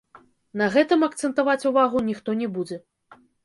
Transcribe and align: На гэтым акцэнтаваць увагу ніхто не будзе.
На 0.61 0.69
гэтым 0.75 1.05
акцэнтаваць 1.09 1.67
увагу 1.73 2.05
ніхто 2.11 2.39
не 2.43 2.51
будзе. 2.59 2.83